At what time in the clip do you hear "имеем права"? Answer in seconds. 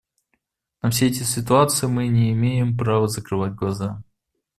2.31-3.07